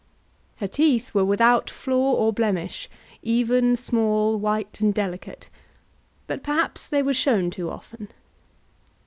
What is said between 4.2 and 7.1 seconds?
white, and delicate; but perhaps they